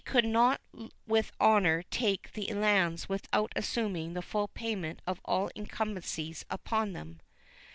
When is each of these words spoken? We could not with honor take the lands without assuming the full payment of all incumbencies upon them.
We 0.03 0.11
could 0.13 0.25
not 0.25 0.61
with 1.05 1.31
honor 1.39 1.83
take 1.83 2.33
the 2.33 2.51
lands 2.55 3.07
without 3.07 3.53
assuming 3.55 4.13
the 4.15 4.23
full 4.23 4.47
payment 4.47 4.99
of 5.05 5.21
all 5.25 5.51
incumbencies 5.55 6.43
upon 6.49 6.93
them. 6.93 7.19